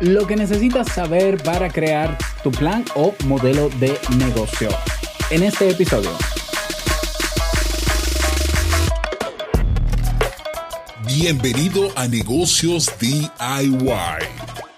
Lo 0.00 0.26
que 0.26 0.36
necesitas 0.36 0.92
saber 0.92 1.42
para 1.42 1.70
crear 1.70 2.18
tu 2.42 2.50
plan 2.50 2.84
o 2.94 3.14
modelo 3.24 3.68
de 3.70 3.98
negocio. 4.16 4.68
En 5.30 5.42
este 5.42 5.70
episodio. 5.70 6.10
Bienvenido 11.06 11.90
a 11.96 12.08
Negocios 12.08 12.90
DIY. 12.98 13.30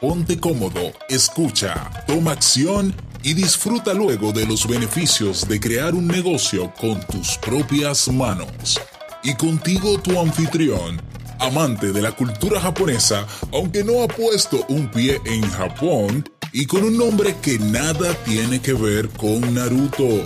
Ponte 0.01 0.39
cómodo, 0.39 0.93
escucha, 1.09 1.91
toma 2.07 2.33
acción 2.33 2.95
y 3.23 3.35
disfruta 3.35 3.95
luego 3.95 4.33
de 4.33 4.47
los 4.47 4.69
beneficios 4.69 5.49
de 5.49 5.59
crear 5.59 5.95
un 5.95 6.07
negocio 6.07 6.73
con 6.79 7.01
tus 7.07 7.39
propias 7.39 8.07
manos. 8.09 8.81
Y 9.25 9.35
contigo 9.35 9.99
tu 9.99 10.21
anfitrión, 10.21 11.01
amante 11.39 11.93
de 11.93 12.03
la 12.03 12.13
cultura 12.13 12.61
japonesa, 12.61 13.27
aunque 13.53 13.85
no 13.85 14.03
ha 14.03 14.09
puesto 14.09 14.65
un 14.69 14.91
pie 14.91 15.21
en 15.25 15.43
Japón, 15.43 16.29
y 16.53 16.67
con 16.67 16.85
un 16.85 16.97
nombre 16.97 17.35
que 17.43 17.59
nada 17.59 18.15
tiene 18.25 18.61
que 18.61 18.73
ver 18.73 19.09
con 19.11 19.55
Naruto, 19.55 20.23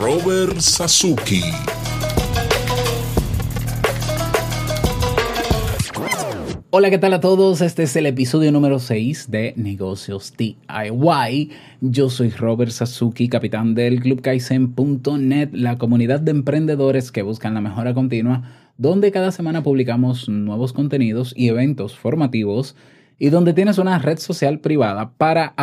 Robert 0.00 0.58
Sasuke. 0.60 1.42
Hola, 6.76 6.90
¿qué 6.90 6.98
tal 6.98 7.12
a 7.14 7.20
todos? 7.20 7.60
Este 7.60 7.84
es 7.84 7.94
el 7.94 8.04
episodio 8.06 8.50
número 8.50 8.80
6 8.80 9.30
de 9.30 9.54
Negocios 9.56 10.34
DIY. 10.36 11.50
Yo 11.80 12.10
soy 12.10 12.30
Robert 12.30 12.72
Sasuki, 12.72 13.28
capitán 13.28 13.76
del 13.76 14.00
clubkaizen.net, 14.00 15.50
la 15.52 15.78
comunidad 15.78 16.18
de 16.18 16.32
emprendedores 16.32 17.12
que 17.12 17.22
buscan 17.22 17.54
la 17.54 17.60
mejora 17.60 17.94
continua, 17.94 18.42
donde 18.76 19.12
cada 19.12 19.30
semana 19.30 19.62
publicamos 19.62 20.28
nuevos 20.28 20.72
contenidos 20.72 21.32
y 21.36 21.48
eventos 21.48 21.96
formativos 21.96 22.76
y 23.18 23.30
donde 23.30 23.52
tienes 23.52 23.78
una 23.78 23.98
red 23.98 24.18
social 24.18 24.58
privada 24.58 25.12
para 25.16 25.54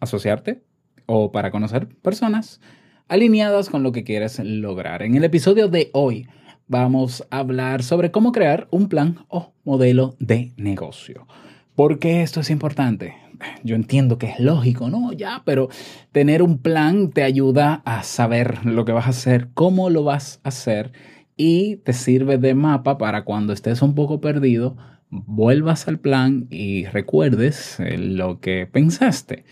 asociarte 0.00 0.62
o 1.06 1.32
para 1.32 1.50
conocer 1.50 1.88
personas 1.88 2.60
alineadas 3.08 3.70
con 3.70 3.82
lo 3.82 3.92
que 3.92 4.04
quieres 4.04 4.38
lograr. 4.38 5.02
En 5.02 5.16
el 5.16 5.24
episodio 5.24 5.68
de 5.68 5.90
hoy, 5.92 6.28
vamos 6.68 7.26
a 7.30 7.38
hablar 7.38 7.82
sobre 7.82 8.10
cómo 8.10 8.30
crear 8.30 8.68
un 8.70 8.88
plan 8.88 9.24
o 9.28 9.52
modelo 9.64 10.14
de 10.20 10.52
negocio. 10.56 11.26
¿Por 11.74 11.98
qué 11.98 12.22
esto 12.22 12.40
es 12.40 12.50
importante? 12.50 13.16
Yo 13.64 13.74
entiendo 13.74 14.18
que 14.18 14.26
es 14.26 14.38
lógico, 14.38 14.90
¿no? 14.90 15.12
Ya, 15.12 15.42
pero 15.44 15.70
tener 16.12 16.42
un 16.42 16.58
plan 16.58 17.10
te 17.10 17.22
ayuda 17.22 17.82
a 17.84 18.02
saber 18.02 18.66
lo 18.66 18.84
que 18.84 18.92
vas 18.92 19.06
a 19.06 19.10
hacer, 19.10 19.48
cómo 19.54 19.90
lo 19.90 20.04
vas 20.04 20.40
a 20.44 20.50
hacer 20.50 20.92
y 21.40 21.76
te 21.76 21.94
sirve 21.94 22.36
de 22.36 22.54
mapa 22.54 22.98
para 22.98 23.24
cuando 23.24 23.54
estés 23.54 23.80
un 23.80 23.94
poco 23.94 24.20
perdido, 24.20 24.76
vuelvas 25.08 25.88
al 25.88 25.98
plan 25.98 26.46
y 26.50 26.84
recuerdes 26.84 27.80
eh, 27.80 27.96
lo 27.96 28.40
que 28.40 28.68
pensaste. 28.70 29.46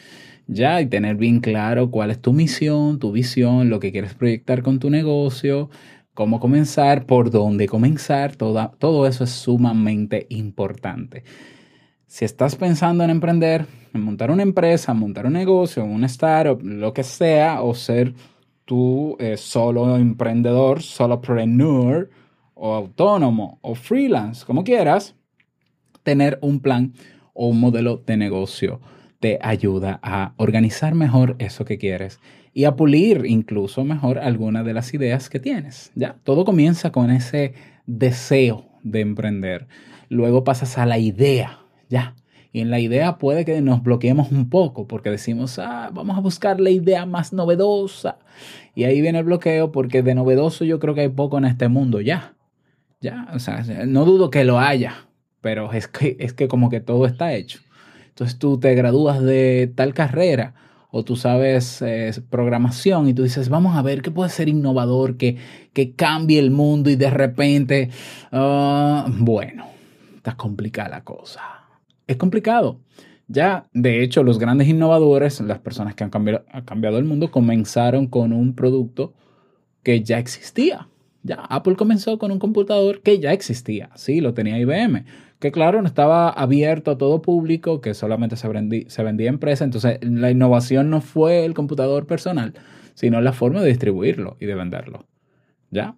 Ya, 0.46 0.82
y 0.82 0.86
tener 0.86 1.16
bien 1.16 1.40
claro 1.40 1.90
cuál 1.90 2.10
es 2.10 2.20
tu 2.20 2.34
misión, 2.34 2.98
tu 2.98 3.10
visión, 3.10 3.70
lo 3.70 3.80
que 3.80 3.90
quieres 3.90 4.12
proyectar 4.12 4.62
con 4.62 4.80
tu 4.80 4.90
negocio, 4.90 5.70
cómo 6.12 6.40
comenzar, 6.40 7.06
por 7.06 7.30
dónde 7.30 7.66
comenzar, 7.66 8.36
todo 8.36 9.06
eso 9.06 9.24
es 9.24 9.30
sumamente 9.30 10.26
importante. 10.28 11.24
Si 12.06 12.26
estás 12.26 12.54
pensando 12.56 13.02
en 13.02 13.08
emprender, 13.08 13.64
en 13.94 14.02
montar 14.02 14.30
una 14.30 14.42
empresa, 14.42 14.92
montar 14.92 15.24
un 15.24 15.32
negocio, 15.32 15.86
un 15.86 16.04
startup, 16.04 16.60
lo 16.62 16.92
que 16.92 17.02
sea, 17.02 17.62
o 17.62 17.74
ser 17.74 18.12
tú 18.68 19.16
eh, 19.18 19.38
solo 19.38 19.96
emprendedor, 19.96 20.82
solopreneur, 20.82 22.10
o 22.54 22.74
autónomo, 22.74 23.58
o 23.62 23.74
freelance, 23.74 24.44
como 24.44 24.62
quieras, 24.62 25.16
tener 26.02 26.38
un 26.42 26.60
plan 26.60 26.92
o 27.32 27.48
un 27.48 27.60
modelo 27.60 27.96
de 27.96 28.18
negocio 28.18 28.80
te 29.20 29.38
ayuda 29.40 29.98
a 30.02 30.34
organizar 30.36 30.94
mejor 30.94 31.34
eso 31.38 31.64
que 31.64 31.78
quieres 31.78 32.20
y 32.52 32.64
a 32.64 32.76
pulir 32.76 33.24
incluso 33.26 33.84
mejor 33.84 34.18
algunas 34.18 34.66
de 34.66 34.74
las 34.74 34.92
ideas 34.92 35.30
que 35.30 35.40
tienes. 35.40 35.90
Ya, 35.94 36.18
todo 36.24 36.44
comienza 36.44 36.92
con 36.92 37.10
ese 37.10 37.54
deseo 37.86 38.66
de 38.82 39.00
emprender. 39.00 39.66
Luego 40.10 40.44
pasas 40.44 40.76
a 40.76 40.84
la 40.84 40.98
idea, 40.98 41.60
ya. 41.88 42.14
Y 42.52 42.60
en 42.60 42.70
la 42.70 42.80
idea 42.80 43.18
puede 43.18 43.44
que 43.44 43.60
nos 43.60 43.82
bloqueemos 43.82 44.32
un 44.32 44.48
poco 44.48 44.86
porque 44.86 45.10
decimos, 45.10 45.58
ah, 45.58 45.90
vamos 45.92 46.16
a 46.16 46.20
buscar 46.20 46.60
la 46.60 46.70
idea 46.70 47.04
más 47.06 47.32
novedosa. 47.32 48.18
Y 48.74 48.84
ahí 48.84 49.00
viene 49.00 49.18
el 49.18 49.24
bloqueo 49.24 49.70
porque 49.70 50.02
de 50.02 50.14
novedoso 50.14 50.64
yo 50.64 50.78
creo 50.78 50.94
que 50.94 51.02
hay 51.02 51.08
poco 51.08 51.38
en 51.38 51.44
este 51.44 51.68
mundo 51.68 52.00
ya. 52.00 52.34
Ya, 53.00 53.28
o 53.32 53.38
sea, 53.38 53.62
no 53.86 54.04
dudo 54.04 54.30
que 54.30 54.44
lo 54.44 54.58
haya, 54.58 55.06
pero 55.40 55.72
es 55.72 55.86
que, 55.86 56.16
es 56.18 56.32
que 56.32 56.48
como 56.48 56.68
que 56.68 56.80
todo 56.80 57.06
está 57.06 57.32
hecho. 57.32 57.60
Entonces 58.08 58.38
tú 58.38 58.58
te 58.58 58.74
gradúas 58.74 59.22
de 59.22 59.72
tal 59.76 59.94
carrera 59.94 60.54
o 60.90 61.04
tú 61.04 61.16
sabes 61.16 61.82
eh, 61.82 62.10
programación 62.30 63.08
y 63.08 63.14
tú 63.14 63.22
dices, 63.22 63.48
vamos 63.48 63.76
a 63.76 63.82
ver 63.82 64.02
qué 64.02 64.10
puede 64.10 64.30
ser 64.30 64.48
innovador, 64.48 65.16
que, 65.16 65.36
que 65.72 65.92
cambie 65.94 66.38
el 66.38 66.50
mundo 66.50 66.90
y 66.90 66.96
de 66.96 67.10
repente, 67.10 67.90
ah, 68.32 69.06
bueno, 69.08 69.66
está 70.16 70.36
complicada 70.36 70.88
la 70.88 71.04
cosa. 71.04 71.57
Es 72.08 72.16
complicado. 72.16 72.80
Ya, 73.28 73.68
de 73.72 74.02
hecho, 74.02 74.24
los 74.24 74.40
grandes 74.40 74.66
innovadores, 74.66 75.40
las 75.40 75.60
personas 75.60 75.94
que 75.94 76.02
han 76.02 76.10
cambiado, 76.10 76.98
el 76.98 77.04
mundo, 77.04 77.30
comenzaron 77.30 78.08
con 78.08 78.32
un 78.32 78.54
producto 78.56 79.14
que 79.84 80.02
ya 80.02 80.18
existía. 80.18 80.88
Ya, 81.22 81.36
Apple 81.36 81.76
comenzó 81.76 82.18
con 82.18 82.32
un 82.32 82.40
computador 82.40 83.02
que 83.02 83.20
ya 83.20 83.32
existía. 83.32 83.90
Sí, 83.94 84.20
lo 84.20 84.34
tenía 84.34 84.58
IBM 84.58 85.04
que 85.38 85.52
claro, 85.52 85.80
no 85.80 85.88
estaba 85.88 86.30
abierto 86.30 86.90
a 86.90 86.98
todo 86.98 87.22
público, 87.22 87.80
que 87.80 87.94
solamente 87.94 88.36
se, 88.36 88.48
vendía, 88.48 88.84
se 88.88 89.02
vendía 89.02 89.28
empresa. 89.28 89.64
Entonces, 89.64 89.98
la 90.02 90.30
innovación 90.30 90.90
no 90.90 91.00
fue 91.00 91.44
el 91.44 91.54
computador 91.54 92.06
personal, 92.06 92.54
sino 92.94 93.20
la 93.20 93.32
forma 93.32 93.60
de 93.60 93.68
distribuirlo 93.68 94.36
y 94.40 94.46
de 94.46 94.54
venderlo. 94.54 95.06
¿Ya? 95.70 95.96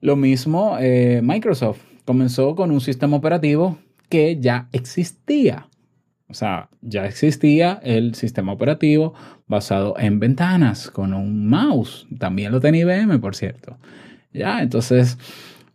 Lo 0.00 0.16
mismo 0.16 0.76
eh, 0.78 1.20
Microsoft 1.22 1.80
comenzó 2.04 2.54
con 2.54 2.70
un 2.70 2.80
sistema 2.80 3.16
operativo 3.16 3.78
que 4.10 4.38
ya 4.38 4.68
existía. 4.72 5.68
O 6.28 6.34
sea, 6.34 6.68
ya 6.82 7.06
existía 7.06 7.80
el 7.82 8.14
sistema 8.14 8.52
operativo 8.52 9.14
basado 9.48 9.94
en 9.98 10.20
ventanas 10.20 10.90
con 10.90 11.14
un 11.14 11.48
mouse. 11.48 12.06
También 12.18 12.52
lo 12.52 12.60
tenía 12.60 12.82
IBM, 12.82 13.18
por 13.20 13.34
cierto. 13.34 13.78
Ya, 14.32 14.62
entonces 14.62 15.18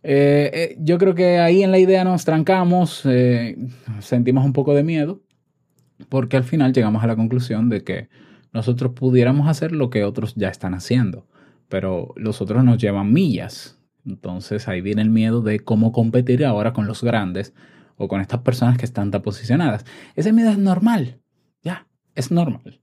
eh, 0.08 0.50
eh, 0.54 0.76
yo 0.78 0.98
creo 0.98 1.16
que 1.16 1.40
ahí 1.40 1.64
en 1.64 1.72
la 1.72 1.80
idea 1.80 2.04
nos 2.04 2.24
trancamos, 2.24 3.02
eh, 3.06 3.58
sentimos 3.98 4.44
un 4.44 4.52
poco 4.52 4.72
de 4.72 4.84
miedo, 4.84 5.20
porque 6.08 6.36
al 6.36 6.44
final 6.44 6.72
llegamos 6.72 7.02
a 7.02 7.08
la 7.08 7.16
conclusión 7.16 7.68
de 7.68 7.82
que 7.82 8.08
nosotros 8.52 8.92
pudiéramos 8.92 9.48
hacer 9.48 9.72
lo 9.72 9.90
que 9.90 10.04
otros 10.04 10.36
ya 10.36 10.48
están 10.48 10.74
haciendo, 10.74 11.26
pero 11.68 12.14
los 12.14 12.40
otros 12.40 12.62
nos 12.62 12.78
llevan 12.78 13.12
millas. 13.12 13.80
Entonces 14.06 14.68
ahí 14.68 14.80
viene 14.80 15.02
el 15.02 15.10
miedo 15.10 15.42
de 15.42 15.58
cómo 15.58 15.90
competir 15.90 16.44
ahora 16.44 16.72
con 16.72 16.86
los 16.86 17.02
grandes 17.02 17.52
o 17.96 18.08
con 18.08 18.20
estas 18.20 18.40
personas 18.40 18.78
que 18.78 18.84
están 18.84 19.10
tan 19.10 19.22
posicionadas. 19.22 19.84
Ese 20.14 20.32
miedo 20.32 20.50
es 20.50 20.58
normal, 20.58 21.18
ya, 21.62 21.86
es 22.14 22.30
normal. 22.30 22.80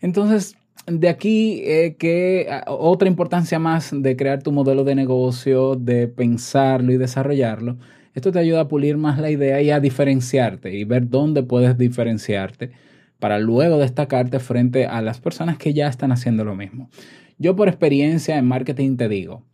Entonces, 0.00 0.56
de 0.86 1.08
aquí 1.08 1.62
eh, 1.64 1.96
que 1.98 2.48
ah, 2.50 2.64
otra 2.66 3.08
importancia 3.08 3.58
más 3.58 3.90
de 3.92 4.16
crear 4.16 4.42
tu 4.42 4.52
modelo 4.52 4.84
de 4.84 4.94
negocio, 4.94 5.76
de 5.76 6.08
pensarlo 6.08 6.92
y 6.92 6.98
desarrollarlo, 6.98 7.78
esto 8.14 8.32
te 8.32 8.38
ayuda 8.38 8.62
a 8.62 8.68
pulir 8.68 8.96
más 8.96 9.18
la 9.18 9.30
idea 9.30 9.62
y 9.62 9.70
a 9.70 9.80
diferenciarte 9.80 10.76
y 10.76 10.84
ver 10.84 11.08
dónde 11.08 11.42
puedes 11.42 11.78
diferenciarte 11.78 12.72
para 13.18 13.38
luego 13.38 13.78
destacarte 13.78 14.40
frente 14.40 14.86
a 14.86 15.00
las 15.00 15.20
personas 15.20 15.56
que 15.56 15.72
ya 15.72 15.86
están 15.86 16.12
haciendo 16.12 16.44
lo 16.44 16.56
mismo. 16.56 16.90
Yo 17.38 17.56
por 17.56 17.68
experiencia 17.68 18.36
en 18.36 18.46
marketing 18.46 18.96
te 18.96 19.08
digo, 19.08 19.44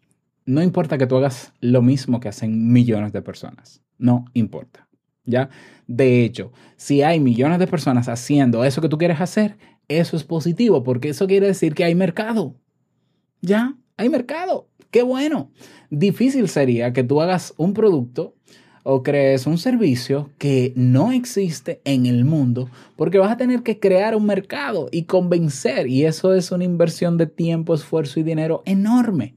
no 0.48 0.62
importa 0.62 0.97
que 0.97 1.06
tú 1.06 1.16
hagas 1.16 1.53
lo 1.60 1.82
mismo 1.82 2.20
que 2.20 2.28
hacen 2.31 2.72
millones 2.72 3.12
de 3.12 3.20
personas, 3.20 3.82
no 3.98 4.25
importa. 4.32 4.88
¿Ya? 5.26 5.50
De 5.86 6.25
hecho, 6.25 6.52
si 6.78 7.02
hay 7.02 7.20
millones 7.20 7.58
de 7.58 7.67
personas 7.67 8.08
haciendo 8.08 8.64
eso 8.64 8.81
que 8.81 8.88
tú 8.88 8.96
quieres 8.96 9.20
hacer, 9.20 9.58
eso 9.88 10.17
es 10.17 10.25
positivo 10.25 10.82
porque 10.82 11.11
eso 11.11 11.26
quiere 11.26 11.49
decir 11.49 11.75
que 11.75 11.84
hay 11.84 11.94
mercado. 11.94 12.55
Ya, 13.43 13.76
hay 13.99 14.08
mercado. 14.08 14.70
Qué 14.90 15.02
bueno. 15.02 15.50
Difícil 15.90 16.49
sería 16.49 16.94
que 16.94 17.05
tú 17.05 17.20
hagas 17.20 17.52
un 17.58 17.75
producto 17.75 18.34
o 18.84 19.02
crees 19.02 19.46
un 19.46 19.58
servicio 19.58 20.31
que 20.38 20.72
no 20.76 21.12
existe 21.12 21.82
en 21.84 22.06
el 22.06 22.25
mundo 22.25 22.70
porque 22.96 23.19
vas 23.19 23.32
a 23.32 23.37
tener 23.37 23.62
que 23.62 23.78
crear 23.78 24.17
un 24.17 24.25
mercado 24.25 24.88
y 24.93 25.02
convencer 25.02 25.88
y 25.88 26.06
eso 26.06 26.32
es 26.32 26.50
una 26.52 26.64
inversión 26.64 27.19
de 27.19 27.26
tiempo, 27.26 27.75
esfuerzo 27.75 28.19
y 28.19 28.22
dinero 28.22 28.62
enorme. 28.64 29.37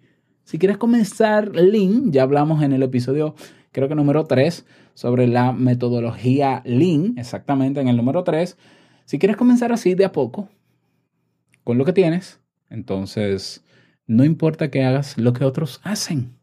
Si 0.52 0.60
quieres 0.60 0.78
comenzar 0.78 1.56
Lean, 1.56 2.12
ya 2.12 2.24
hablamos 2.24 2.62
en 2.62 2.74
el 2.74 2.84
episodio 2.84 3.36
creo 3.72 3.88
que 3.88 3.96
número 3.96 4.26
3 4.26 4.66
sobre 4.96 5.26
la 5.26 5.54
metodología 5.54 6.62
Lean, 6.66 7.14
exactamente 7.16 7.80
en 7.80 7.88
el 7.88 7.96
número 7.96 8.26
3 8.26 8.58
si 9.06 9.18
quieres 9.18 9.38
comenzar 9.38 9.72
así 9.72 9.96
de 9.96 10.04
a 10.04 10.12
poco, 10.12 10.50
con 11.64 11.78
lo 11.78 11.86
que 11.86 11.94
tienes, 11.94 12.42
entonces 12.70 13.64
no 14.08 14.26
importa 14.26 14.70
que 14.70 14.84
hagas 14.84 15.18
lo 15.18 15.32
que 15.32 15.46
otros 15.46 15.80
hacen 15.86 16.34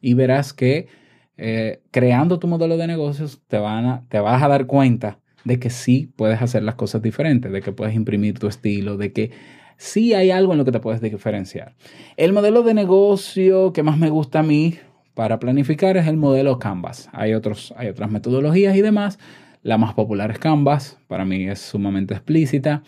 y 0.00 0.14
verás 0.14 0.52
que 0.52 0.88
eh, 1.36 1.82
creando 1.92 2.40
tu 2.40 2.48
modelo 2.48 2.76
de 2.76 2.88
negocios, 2.88 3.42
te, 3.46 3.58
van 3.58 4.08
te 4.08 4.18
vas 4.18 4.42
a 4.42 4.48
dar 4.48 4.66
cuenta 4.66 5.20
de 5.44 5.60
que 5.60 5.70
sí 5.70 6.12
puedes 6.16 6.42
hacer 6.42 6.64
las 6.64 6.74
cosas 6.74 7.00
diferentes, 7.00 7.52
de 7.52 7.62
que 7.62 7.70
puedes 7.70 7.94
imprimir 7.94 8.40
tu 8.40 8.48
estilo, 8.48 8.96
de 8.96 9.12
que 9.12 9.30
sí 9.76 10.14
hay 10.14 10.30
algo 10.30 10.52
en 10.52 10.58
lo 10.58 10.64
que 10.64 10.72
te 10.72 10.80
puedes 10.80 11.00
diferenciar. 11.00 11.74
El 12.16 12.32
modelo 12.32 12.62
de 12.62 12.74
negocio 12.74 13.72
que 13.72 13.82
más 13.82 13.98
me 13.98 14.10
gusta 14.10 14.40
a 14.40 14.42
mí 14.42 14.78
para 15.14 15.38
planificar 15.38 15.96
es 15.96 16.06
el 16.06 16.16
modelo 16.16 16.58
Canvas. 16.58 17.08
Hay, 17.12 17.34
otros, 17.34 17.72
hay 17.76 17.88
otras 17.88 18.10
metodologías 18.10 18.76
y 18.76 18.82
demás. 18.82 19.18
La 19.62 19.78
más 19.78 19.94
popular 19.94 20.30
es 20.30 20.38
Canvas. 20.38 20.98
Para 21.08 21.24
mí 21.24 21.48
es 21.48 21.58
sumamente 21.60 22.14
explícita, 22.14 22.82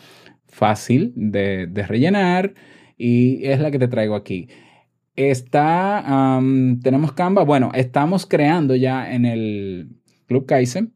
fácil 0.47 1.13
de, 1.17 1.69
rellenar 1.89 2.55
y 2.97 3.47
es 3.47 3.61
la 3.61 3.71
que 3.71 3.79
te 3.79 3.89
traigo 3.89 4.15
aquí. 4.15 4.49
Está, 5.17 6.41
tenemos 6.83 7.13
Canvas. 7.13 7.47
Bueno, 7.47 7.71
estamos 7.75 8.27
creando 8.27 8.77
ya 8.77 9.13
en 9.13 9.25
el 9.25 9.89
Club 10.27 10.47
Kaizen 10.47 10.93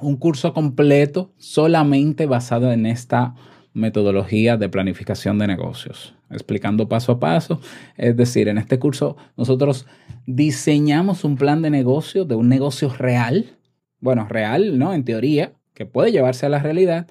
un 0.00 0.16
curso 0.16 0.52
completo 0.52 1.32
solamente 1.36 2.26
basado 2.26 2.72
en 2.72 2.86
esta 2.86 3.34
metodología 3.78 4.56
de 4.56 4.68
planificación 4.68 5.38
de 5.38 5.46
negocios, 5.46 6.14
explicando 6.30 6.88
paso 6.88 7.12
a 7.12 7.20
paso. 7.20 7.60
Es 7.96 8.16
decir, 8.16 8.48
en 8.48 8.58
este 8.58 8.78
curso 8.78 9.16
nosotros 9.36 9.86
diseñamos 10.26 11.24
un 11.24 11.36
plan 11.36 11.62
de 11.62 11.70
negocio, 11.70 12.24
de 12.24 12.34
un 12.34 12.48
negocio 12.48 12.90
real, 12.90 13.56
bueno, 14.00 14.26
real, 14.28 14.78
¿no? 14.78 14.92
En 14.92 15.04
teoría, 15.04 15.52
que 15.74 15.86
puede 15.86 16.12
llevarse 16.12 16.46
a 16.46 16.48
la 16.48 16.58
realidad, 16.58 17.06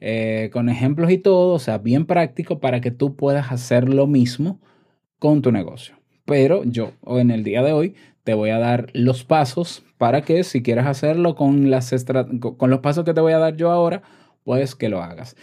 eh, 0.00 0.50
con 0.52 0.68
ejemplos 0.68 1.10
y 1.10 1.18
todo, 1.18 1.54
o 1.54 1.58
sea, 1.58 1.78
bien 1.78 2.06
práctico 2.06 2.60
para 2.60 2.80
que 2.80 2.90
tú 2.90 3.16
puedas 3.16 3.52
hacer 3.52 3.88
lo 3.88 4.06
mismo 4.06 4.60
con 5.18 5.42
tu 5.42 5.52
negocio. 5.52 5.94
Pero 6.24 6.64
yo, 6.64 6.92
en 7.06 7.30
el 7.30 7.44
día 7.44 7.62
de 7.62 7.72
hoy, 7.72 7.94
te 8.24 8.34
voy 8.34 8.50
a 8.50 8.58
dar 8.58 8.88
los 8.92 9.24
pasos 9.24 9.84
para 9.98 10.22
que 10.22 10.44
si 10.44 10.62
quieres 10.62 10.86
hacerlo 10.86 11.34
con, 11.34 11.70
las 11.70 11.94
con 12.56 12.70
los 12.70 12.80
pasos 12.80 13.04
que 13.04 13.14
te 13.14 13.20
voy 13.20 13.32
a 13.32 13.38
dar 13.38 13.56
yo 13.56 13.70
ahora, 13.70 14.02
pues 14.44 14.74
que 14.74 14.88
lo 14.88 15.02
hagas. 15.02 15.36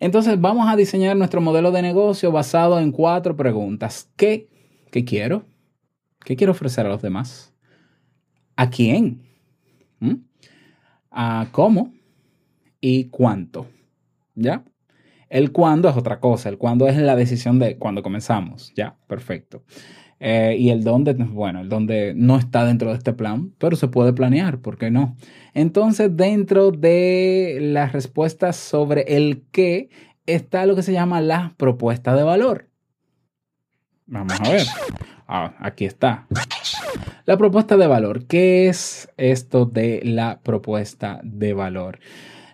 Entonces 0.00 0.40
vamos 0.40 0.66
a 0.68 0.76
diseñar 0.76 1.16
nuestro 1.16 1.42
modelo 1.42 1.70
de 1.70 1.82
negocio 1.82 2.32
basado 2.32 2.80
en 2.80 2.90
cuatro 2.90 3.36
preguntas. 3.36 4.10
¿Qué, 4.16 4.48
qué 4.90 5.04
quiero? 5.04 5.44
¿Qué 6.24 6.36
quiero 6.36 6.52
ofrecer 6.52 6.86
a 6.86 6.88
los 6.88 7.02
demás? 7.02 7.52
¿A 8.56 8.70
quién? 8.70 9.22
¿Mm? 10.00 10.14
¿A 11.10 11.46
cómo? 11.52 11.92
¿Y 12.80 13.04
cuánto? 13.04 13.66
¿Ya? 14.34 14.64
El 15.28 15.52
cuándo 15.52 15.88
es 15.90 15.96
otra 15.96 16.18
cosa. 16.18 16.48
El 16.48 16.56
cuándo 16.56 16.88
es 16.88 16.96
la 16.96 17.14
decisión 17.14 17.58
de 17.58 17.76
cuando 17.76 18.02
comenzamos. 18.02 18.72
Ya, 18.74 18.96
perfecto. 19.06 19.64
Eh, 20.22 20.56
y 20.58 20.68
el 20.68 20.84
dónde, 20.84 21.14
bueno, 21.14 21.62
el 21.62 21.70
dónde 21.70 22.12
no 22.14 22.36
está 22.36 22.66
dentro 22.66 22.90
de 22.90 22.98
este 22.98 23.14
plan, 23.14 23.54
pero 23.56 23.74
se 23.74 23.88
puede 23.88 24.12
planear, 24.12 24.58
¿por 24.58 24.76
qué 24.76 24.90
no? 24.90 25.16
Entonces, 25.54 26.14
dentro 26.14 26.70
de 26.70 27.58
las 27.62 27.92
respuestas 27.92 28.56
sobre 28.56 29.16
el 29.16 29.44
qué 29.50 29.88
está 30.26 30.66
lo 30.66 30.76
que 30.76 30.82
se 30.82 30.92
llama 30.92 31.22
la 31.22 31.54
propuesta 31.56 32.14
de 32.14 32.22
valor. 32.22 32.68
Vamos 34.06 34.38
a 34.38 34.50
ver. 34.50 34.66
Ah, 35.26 35.54
aquí 35.58 35.86
está. 35.86 36.26
La 37.24 37.38
propuesta 37.38 37.76
de 37.76 37.86
valor. 37.86 38.26
¿Qué 38.26 38.68
es 38.68 39.08
esto 39.16 39.64
de 39.64 40.00
la 40.04 40.40
propuesta 40.42 41.20
de 41.22 41.54
valor? 41.54 42.00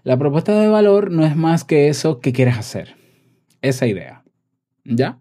La 0.04 0.16
propuesta 0.16 0.60
de 0.60 0.68
valor 0.68 1.10
no 1.10 1.24
es 1.24 1.34
más 1.34 1.64
que 1.64 1.88
eso 1.88 2.20
que 2.20 2.32
quieres 2.32 2.58
hacer. 2.58 2.94
Esa 3.60 3.86
idea. 3.86 4.22
¿Ya? 4.84 5.18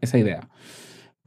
Esa 0.00 0.18
idea. 0.18 0.48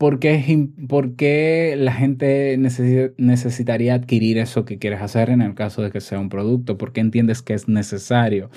¿Por 0.04 0.20
qué, 0.20 1.76
la 1.78 1.94
gente 1.94 2.58
necesitaría 2.58 3.94
adquirir 3.94 4.38
eso 4.38 4.66
que 4.66 4.78
quieres 4.78 5.02
hacer 5.02 5.30
en 5.30 5.42
el 5.42 5.56
caso 5.56 5.82
de 5.82 5.92
que 5.92 6.02
sea 6.02 6.20
un 6.20 6.28
producto? 6.28 6.78
¿Por 6.78 6.92
qué 6.92 7.00
entiendes 7.00 7.42
que 7.42 7.54
es 7.54 7.70
necesario? 7.70 8.50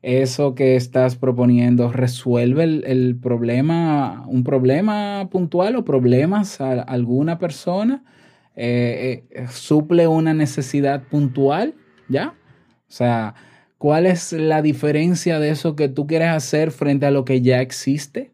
¿Eso 0.00 0.54
que 0.54 0.76
estás 0.76 1.16
proponiendo 1.16 1.92
resuelve 1.92 2.64
el, 2.64 3.18
problema, 3.20 4.24
un 4.28 4.44
problema 4.44 5.28
puntual 5.30 5.76
o 5.76 5.84
problemas 5.84 6.58
a 6.62 6.80
alguna 6.80 7.38
persona? 7.38 8.02
Eh, 8.56 9.24
eh, 9.30 9.46
¿Suple 9.50 10.06
una 10.06 10.32
necesidad 10.32 11.02
puntual? 11.02 11.74
¿Ya? 12.08 12.28
O 12.88 12.90
sea, 12.90 13.34
¿cuál 13.76 14.06
es 14.06 14.32
la 14.32 14.62
diferencia 14.62 15.38
de 15.38 15.50
eso 15.50 15.76
que 15.76 15.90
tú 15.90 16.06
quieres 16.06 16.28
hacer 16.28 16.70
frente 16.70 17.04
a 17.04 17.10
lo 17.10 17.26
que 17.26 17.42
ya 17.42 17.60
existe? 17.60 18.32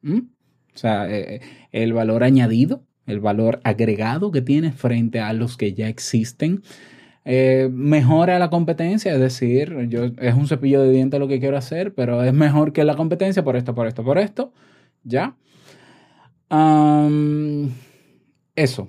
¿Mm? 0.00 0.37
O 0.78 0.80
sea, 0.80 1.10
eh, 1.10 1.40
el 1.72 1.92
valor 1.92 2.22
añadido, 2.22 2.84
el 3.06 3.18
valor 3.18 3.60
agregado 3.64 4.30
que 4.30 4.42
tienes 4.42 4.76
frente 4.76 5.18
a 5.18 5.32
los 5.32 5.56
que 5.56 5.74
ya 5.74 5.88
existen. 5.88 6.62
Eh, 7.24 7.68
mejora 7.72 8.38
la 8.38 8.48
competencia, 8.48 9.12
es 9.12 9.18
decir, 9.18 9.76
yo, 9.88 10.04
es 10.04 10.34
un 10.34 10.46
cepillo 10.46 10.80
de 10.80 10.92
dientes 10.92 11.18
lo 11.18 11.26
que 11.26 11.40
quiero 11.40 11.56
hacer, 11.56 11.94
pero 11.94 12.22
es 12.22 12.32
mejor 12.32 12.72
que 12.72 12.84
la 12.84 12.94
competencia 12.94 13.42
por 13.42 13.56
esto, 13.56 13.74
por 13.74 13.88
esto, 13.88 14.04
por 14.04 14.18
esto. 14.18 14.52
¿Ya? 15.02 15.36
eso. 18.54 18.88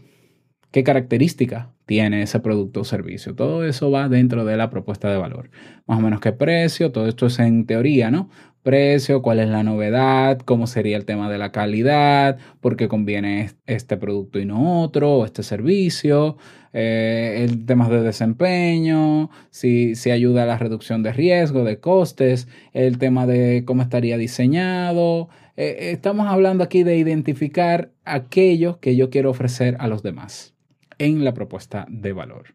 ¿Qué 0.72 0.84
característica 0.84 1.74
tiene 1.86 2.22
ese 2.22 2.40
producto 2.40 2.82
o 2.82 2.84
servicio? 2.84 3.36
Todo 3.36 3.66
eso 3.66 3.90
va 3.90 4.08
dentro 4.08 4.46
de 4.46 4.56
la 4.58 4.70
propuesta 4.70 5.10
de 5.10 5.18
valor. 5.18 5.50
Más 5.88 5.98
o 5.98 6.02
menos 6.02 6.20
qué 6.20 6.32
precio, 6.32 6.92
todo 6.92 7.08
esto 7.08 7.26
es 7.26 7.40
en 7.40 7.66
teoría, 7.66 8.12
¿no? 8.12 8.30
Precio, 8.64 9.22
cuál 9.22 9.40
es 9.40 9.50
la 9.50 9.64
novedad, 9.64 10.40
cómo 10.40 10.68
sería 10.68 10.98
el 10.98 11.06
tema 11.06 11.30
de 11.30 11.38
la 11.38 11.52
calidad, 11.52 12.38
por 12.62 12.76
qué 12.76 12.88
conviene 12.88 13.52
este 13.66 13.98
producto 13.98 14.40
y 14.40 14.46
no 14.46 14.82
otro, 14.82 15.14
o 15.14 15.26
este 15.26 15.44
servicio, 15.44 16.38
eh, 16.74 17.46
el 17.48 17.66
tema 17.66 17.90
de 17.90 18.02
desempeño, 18.02 19.30
si, 19.50 19.94
ayuda 20.12 20.44
a 20.44 20.46
la 20.46 20.58
reducción 20.58 21.04
de 21.04 21.14
riesgo, 21.14 21.64
de 21.64 21.80
costes, 21.80 22.48
el 22.74 22.98
tema 22.98 23.26
de 23.26 23.64
cómo 23.66 23.82
estaría 23.82 24.18
diseñado. 24.18 25.30
Eh, 25.58 25.92
estamos 25.92 26.28
hablando 26.28 26.64
aquí 26.64 26.84
de 26.84 26.98
identificar 26.98 27.92
aquello 28.06 28.80
que 28.80 28.96
yo 28.96 29.10
quiero 29.10 29.30
ofrecer 29.30 29.78
a 29.80 29.88
los 29.88 30.04
demás 30.04 30.54
en 31.00 31.24
la 31.24 31.34
propuesta 31.34 31.88
de 31.90 32.14
valor. 32.14 32.54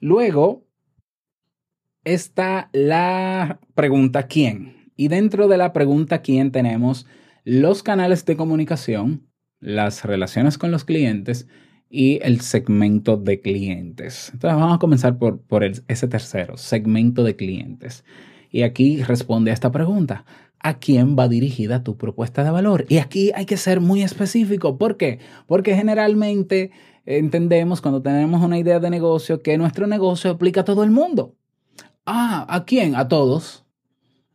Luego 0.00 0.66
está 2.04 2.70
la 2.72 3.58
pregunta 3.74 4.26
¿quién? 4.28 4.77
Y 4.98 5.06
dentro 5.06 5.46
de 5.46 5.56
la 5.56 5.72
pregunta 5.72 6.22
quién 6.22 6.50
tenemos 6.50 7.06
los 7.44 7.84
canales 7.84 8.26
de 8.26 8.36
comunicación, 8.36 9.28
las 9.60 10.04
relaciones 10.04 10.58
con 10.58 10.72
los 10.72 10.84
clientes 10.84 11.46
y 11.88 12.18
el 12.22 12.40
segmento 12.40 13.16
de 13.16 13.40
clientes. 13.40 14.30
Entonces 14.34 14.58
vamos 14.58 14.74
a 14.74 14.80
comenzar 14.80 15.16
por, 15.16 15.40
por 15.40 15.62
ese 15.62 16.08
tercero, 16.08 16.56
segmento 16.56 17.22
de 17.22 17.36
clientes. 17.36 18.04
Y 18.50 18.62
aquí 18.62 19.00
responde 19.04 19.52
a 19.52 19.54
esta 19.54 19.70
pregunta. 19.70 20.24
¿A 20.58 20.80
quién 20.80 21.16
va 21.16 21.28
dirigida 21.28 21.84
tu 21.84 21.96
propuesta 21.96 22.42
de 22.42 22.50
valor? 22.50 22.84
Y 22.88 22.98
aquí 22.98 23.30
hay 23.36 23.46
que 23.46 23.56
ser 23.56 23.80
muy 23.80 24.02
específico. 24.02 24.78
¿Por 24.78 24.96
qué? 24.96 25.20
Porque 25.46 25.76
generalmente 25.76 26.72
entendemos 27.06 27.80
cuando 27.80 28.02
tenemos 28.02 28.42
una 28.42 28.58
idea 28.58 28.80
de 28.80 28.90
negocio 28.90 29.42
que 29.42 29.58
nuestro 29.58 29.86
negocio 29.86 30.32
aplica 30.32 30.62
a 30.62 30.64
todo 30.64 30.82
el 30.82 30.90
mundo. 30.90 31.36
Ah, 32.04 32.44
¿a 32.48 32.64
quién? 32.64 32.96
A 32.96 33.06
todos 33.06 33.64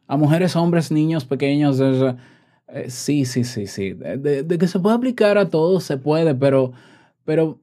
a 0.08 0.18
mujeres, 0.18 0.56
hombres, 0.56 0.92
niños 0.92 1.26
pequeños. 1.26 1.80
Eh, 1.80 2.90
sí, 2.90 3.26
sí, 3.26 3.44
sí, 3.44 3.68
sí. 3.68 3.94
De, 3.94 4.46
que 4.60 4.68
se 4.68 4.80
puede 4.80 4.96
aplicar 4.96 5.38
a 5.38 5.50
todos, 5.50 5.84
se 5.84 5.98
puede, 5.98 6.36
pero, 6.36 6.72
pero 7.26 7.62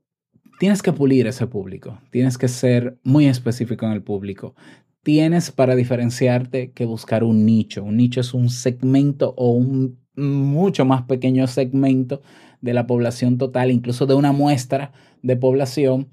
tienes 0.58 0.82
que 0.82 0.92
pulir 0.92 1.26
ese 1.26 1.46
público. 1.46 1.98
Tienes 2.10 2.38
que 2.38 2.48
ser 2.48 2.98
muy 3.02 3.26
específico 3.26 3.86
en 3.86 3.92
el 3.92 4.02
público. 4.02 4.54
Tienes 5.02 5.50
para 5.50 5.74
diferenciarte 5.74 6.72
que 6.72 6.84
buscar 6.84 7.24
un 7.24 7.46
nicho. 7.46 7.82
Un 7.82 7.96
nicho 7.96 8.20
es 8.20 8.34
un 8.34 8.50
segmento 8.50 9.34
o 9.36 9.52
un 9.52 9.98
mucho 10.16 10.84
más 10.84 11.02
pequeño 11.02 11.46
segmento 11.46 12.20
de 12.60 12.74
la 12.74 12.86
población 12.86 13.38
total, 13.38 13.70
incluso 13.70 14.06
de 14.06 14.14
una 14.14 14.32
muestra 14.32 14.92
de 15.22 15.36
población 15.36 16.08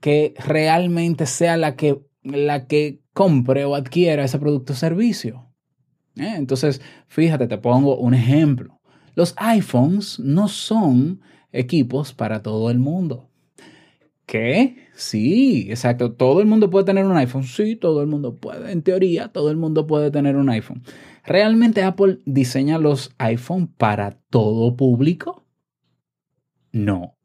que 0.00 0.34
realmente 0.44 1.26
sea 1.26 1.56
la 1.56 1.76
que, 1.76 2.00
la 2.24 2.66
que 2.66 3.01
compre 3.12 3.64
o 3.64 3.74
adquiera 3.74 4.24
ese 4.24 4.38
producto 4.38 4.72
o 4.72 4.76
servicio. 4.76 5.46
¿Eh? 6.16 6.34
Entonces, 6.36 6.80
fíjate, 7.06 7.46
te 7.46 7.58
pongo 7.58 7.96
un 7.96 8.14
ejemplo. 8.14 8.80
Los 9.14 9.34
iPhones 9.38 10.18
no 10.18 10.48
son 10.48 11.20
equipos 11.52 12.12
para 12.12 12.42
todo 12.42 12.70
el 12.70 12.78
mundo. 12.78 13.28
¿Qué? 14.26 14.76
Sí, 14.94 15.66
exacto. 15.68 16.12
¿Todo 16.12 16.40
el 16.40 16.46
mundo 16.46 16.70
puede 16.70 16.86
tener 16.86 17.04
un 17.04 17.16
iPhone? 17.16 17.44
Sí, 17.44 17.76
todo 17.76 18.00
el 18.00 18.06
mundo 18.06 18.36
puede. 18.36 18.72
En 18.72 18.82
teoría, 18.82 19.28
todo 19.28 19.50
el 19.50 19.56
mundo 19.56 19.86
puede 19.86 20.10
tener 20.10 20.36
un 20.36 20.48
iPhone. 20.48 20.82
¿Realmente 21.24 21.82
Apple 21.82 22.20
diseña 22.24 22.78
los 22.78 23.12
iPhone 23.18 23.66
para 23.66 24.18
todo 24.30 24.76
público? 24.76 25.44
No, 26.72 27.16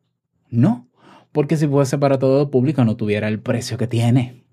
no. 0.49 0.89
Porque 1.31 1.55
si 1.55 1.67
fuese 1.67 1.97
para 1.97 2.19
todo 2.19 2.51
público 2.51 2.83
no 2.83 2.97
tuviera 2.97 3.27
el 3.27 3.39
precio 3.39 3.77
que 3.77 3.87
tiene 3.87 4.46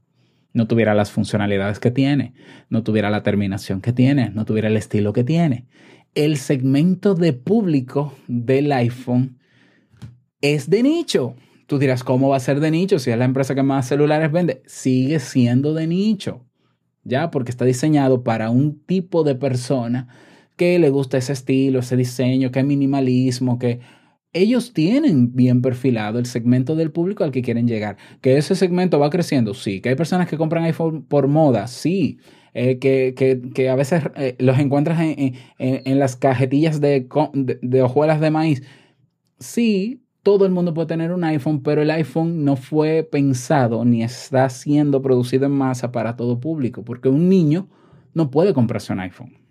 no 0.55 0.67
tuviera 0.67 0.95
las 0.95 1.11
funcionalidades 1.11 1.81
que 1.81 1.91
tiene, 1.91 2.33
no 2.71 2.83
tuviera 2.83 3.11
la 3.11 3.23
terminación 3.23 3.81
que 3.83 3.93
tiene, 3.93 4.31
no 4.31 4.47
tuviera 4.47 4.69
el 4.69 4.77
estilo 4.77 5.13
que 5.13 5.25
tiene. 5.25 5.67
El 6.15 6.37
segmento 6.39 7.15
de 7.15 7.33
público 7.33 8.15
del 8.29 8.73
iPhone 8.73 9.39
es 10.41 10.71
de 10.71 10.83
nicho. 10.85 11.35
Tú 11.67 11.79
dirás, 11.79 12.05
¿cómo 12.05 12.29
va 12.29 12.37
a 12.37 12.41
ser 12.41 12.61
de 12.61 12.71
nicho 12.71 12.99
si 13.01 13.11
es 13.11 13.19
la 13.19 13.25
empresa 13.25 13.55
que 13.55 13.65
más 13.65 13.89
celulares 13.89 14.31
vende? 14.31 14.63
Sigue 14.65 15.19
siendo 15.19 15.75
de 15.75 15.89
nicho, 15.89 16.47
¿ya? 17.03 17.33
Porque 17.33 17.51
está 17.51 17.65
diseñado 17.65 18.23
para 18.23 18.51
un 18.51 18.79
tipo 18.79 19.25
de 19.25 19.35
persona 19.35 20.07
que 20.57 20.79
le 20.79 20.91
gusta 20.91 21.19
ese 21.19 21.33
estilo, 21.33 21.81
ese 21.81 21.97
diseño, 21.97 22.53
que 22.53 22.63
minimalismo, 22.63 23.59
que 23.59 23.81
ellos 24.35 24.73
tienen 24.73 25.35
bien 25.35 25.63
perfilado 25.63 26.19
el 26.19 26.27
segmento 26.27 26.75
del 26.77 26.91
público 26.91 27.25
al 27.25 27.31
que 27.31 27.41
quieren 27.41 27.67
llegar. 27.67 27.97
Que 28.21 28.37
ese 28.37 28.55
segmento 28.57 28.99
va 28.99 29.09
creciendo, 29.09 29.55
sí. 29.55 29.81
Que 29.81 29.91
hay 29.91 29.95
personas 29.95 30.29
que 30.29 30.37
compran 30.37 30.65
iPhone 30.65 31.05
por 31.05 31.29
moda, 31.29 31.69
sí. 31.69 32.19
Eh, 32.53 32.79
que, 32.79 33.69
a 33.69 33.75
veces 33.75 34.03
eh, 34.17 34.37
los 34.39 34.59
encuentras 34.59 35.01
en, 35.01 35.99
las 35.99 36.17
cajetillas 36.17 36.81
de, 36.81 37.09
de, 37.63 37.83
hojuelas 37.83 38.21
de 38.21 38.31
maíz. 38.31 38.63
Sí, 39.39 40.05
todo 40.23 40.47
el 40.47 40.53
mundo 40.53 40.75
puede 40.75 40.89
tener 40.89 41.13
un 41.13 41.25
iPhone, 41.25 41.63
pero 41.63 41.83
el 41.83 41.91
iPhone 41.91 42.45
no 42.45 42.57
fue 42.57 43.03
pensado 43.03 43.85
ni 43.85 44.03
está 44.03 44.49
siendo 44.49 45.03
producido 45.03 45.47
en 45.47 45.53
masa 45.53 45.93
para 45.93 46.17
todo 46.17 46.41
público, 46.41 46.85
porque 46.85 47.09
un 47.09 47.29
niño 47.29 47.69
no 48.15 48.31
puede 48.31 48.55
comprarse 48.55 48.93
un 48.93 49.01
iPhone. 49.01 49.44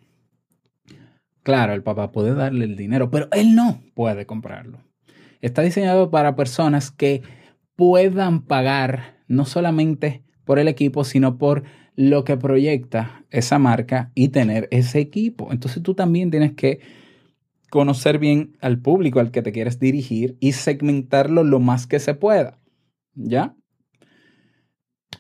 Claro, 1.44 1.74
el 1.74 1.84
papá 1.84 2.12
puede 2.12 2.34
darle 2.34 2.66
el 2.66 2.78
dinero, 2.78 3.12
pero 3.12 3.28
él 3.32 3.54
no 3.54 3.82
puede 3.94 4.26
comprarlo. 4.26 4.80
Está 5.42 5.62
diseñado 5.62 6.10
para 6.10 6.38
personas 6.38 6.90
que 6.90 7.22
puedan 7.76 8.44
pagar 8.44 9.24
no 9.28 9.46
solamente 9.46 10.24
por 10.46 10.58
el 10.58 10.70
equipo, 10.70 11.04
sino 11.04 11.38
por 11.38 11.64
lo 11.96 12.24
que 12.24 12.38
proyecta 12.38 13.26
esa 13.30 13.60
marca 13.60 14.12
y 14.16 14.30
tener 14.30 14.68
ese 14.72 15.00
equipo. 15.00 15.52
Entonces 15.52 15.84
tú 15.84 15.94
también 15.94 16.32
tienes 16.32 16.54
que 16.54 16.80
conocer 17.70 18.20
bien 18.20 18.56
al 18.62 18.80
público 18.80 19.20
al 19.20 19.32
que 19.32 19.42
te 19.42 19.52
quieres 19.52 19.80
dirigir 19.80 20.38
y 20.40 20.54
segmentarlo 20.54 21.44
lo 21.44 21.60
más 21.60 21.88
que 21.88 22.00
se 22.00 22.14
pueda. 22.14 22.60
¿Ya? 23.16 23.56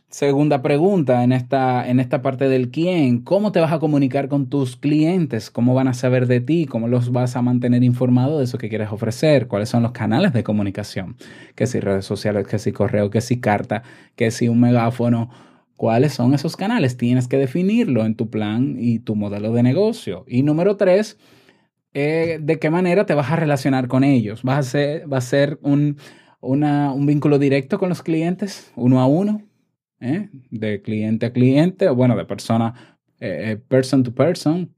Segunda 0.09 0.61
pregunta 0.61 1.23
en 1.23 1.31
esta, 1.31 1.89
en 1.89 1.99
esta 1.99 2.21
parte 2.21 2.47
del 2.47 2.69
quién. 2.69 3.21
¿Cómo 3.21 3.51
te 3.51 3.59
vas 3.59 3.71
a 3.73 3.79
comunicar 3.79 4.27
con 4.27 4.47
tus 4.47 4.77
clientes? 4.77 5.49
¿Cómo 5.49 5.73
van 5.73 5.87
a 5.87 5.93
saber 5.95 6.27
de 6.27 6.39
ti? 6.39 6.65
¿Cómo 6.67 6.87
los 6.87 7.11
vas 7.11 7.35
a 7.35 7.41
mantener 7.41 7.83
informados 7.83 8.37
de 8.37 8.43
eso 8.43 8.59
que 8.59 8.69
quieres 8.69 8.91
ofrecer? 8.91 9.47
¿Cuáles 9.47 9.69
son 9.69 9.81
los 9.81 9.91
canales 9.91 10.31
de 10.31 10.43
comunicación? 10.43 11.17
¿Qué 11.55 11.65
si 11.65 11.79
redes 11.79 12.05
sociales? 12.05 12.45
¿Qué 12.47 12.59
si 12.59 12.71
correo? 12.71 13.09
¿Qué 13.09 13.21
si 13.21 13.39
carta? 13.39 13.81
¿Qué 14.15 14.29
si 14.29 14.47
un 14.47 14.59
megáfono? 14.59 15.29
¿Cuáles 15.75 16.13
son 16.13 16.35
esos 16.35 16.55
canales? 16.55 16.95
Tienes 16.95 17.27
que 17.27 17.37
definirlo 17.37 18.05
en 18.05 18.15
tu 18.15 18.29
plan 18.29 18.75
y 18.77 18.99
tu 18.99 19.15
modelo 19.15 19.51
de 19.51 19.63
negocio. 19.63 20.25
Y 20.27 20.43
número 20.43 20.77
tres, 20.77 21.17
eh, 21.93 22.39
¿de 22.41 22.59
qué 22.59 22.69
manera 22.69 23.05
te 23.05 23.15
vas 23.15 23.31
a 23.31 23.35
relacionar 23.35 23.87
con 23.87 24.03
ellos? 24.03 24.43
¿Vas 24.43 24.59
a 24.59 24.63
ser, 24.69 25.11
¿Va 25.11 25.17
a 25.17 25.21
ser 25.21 25.59
un, 25.63 25.97
un 26.41 27.05
vínculo 27.05 27.39
directo 27.39 27.79
con 27.79 27.89
los 27.89 28.03
clientes, 28.03 28.71
uno 28.75 29.01
a 29.01 29.07
uno? 29.07 29.41
¿Eh? 30.03 30.29
de 30.51 30.81
cliente 30.81 31.25
a 31.25 31.33
cliente, 31.33 31.87
o 31.87 31.95
bueno, 31.95 32.15
de 32.15 32.25
persona, 32.25 32.97
eh, 33.19 33.51
eh, 33.51 33.57
person 33.57 34.03
to 34.03 34.13
person, 34.13 34.73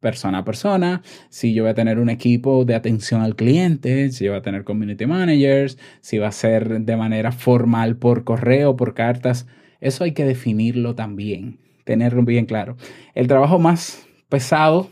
persona 0.00 0.38
a 0.38 0.44
persona, 0.44 1.02
si 1.30 1.54
yo 1.54 1.62
voy 1.62 1.70
a 1.70 1.74
tener 1.74 1.98
un 1.98 2.10
equipo 2.10 2.66
de 2.66 2.74
atención 2.74 3.22
al 3.22 3.36
cliente, 3.36 4.10
si 4.10 4.26
yo 4.26 4.32
voy 4.32 4.40
a 4.40 4.42
tener 4.42 4.64
community 4.64 5.06
managers, 5.06 5.78
si 6.02 6.18
va 6.18 6.28
a 6.28 6.32
ser 6.32 6.82
de 6.82 6.96
manera 6.96 7.32
formal 7.32 7.96
por 7.96 8.24
correo, 8.24 8.76
por 8.76 8.92
cartas, 8.92 9.46
eso 9.80 10.04
hay 10.04 10.12
que 10.12 10.26
definirlo 10.26 10.94
también, 10.94 11.58
tenerlo 11.84 12.22
bien 12.22 12.44
claro. 12.44 12.76
El 13.14 13.28
trabajo 13.28 13.58
más 13.58 14.06
pesado, 14.28 14.90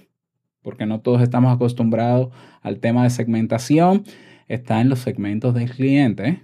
porque 0.63 0.87
no 0.87 1.01
todos 1.01 1.21
estamos 1.21 1.55
acostumbrados 1.55 2.33
al 2.63 2.79
tema 2.79 3.05
de 3.05 3.11
segmentación, 3.11 4.05
está 4.49 4.81
en 4.81 4.89
los 4.89 5.01
segmentos 5.01 5.55
del 5.55 5.71
cliente. 5.71 6.43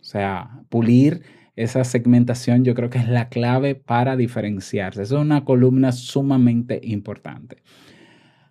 O 0.00 0.04
sea, 0.04 0.62
pulir 0.68 1.22
esa 1.56 1.84
segmentación 1.84 2.64
yo 2.64 2.74
creo 2.74 2.90
que 2.90 2.98
es 2.98 3.08
la 3.08 3.28
clave 3.28 3.74
para 3.74 4.14
diferenciarse. 4.14 5.02
Es 5.02 5.10
una 5.10 5.44
columna 5.44 5.90
sumamente 5.92 6.80
importante. 6.82 7.62